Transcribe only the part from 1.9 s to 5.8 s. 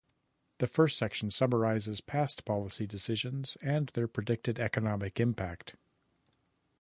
past policy decisions and their predicted economic impact.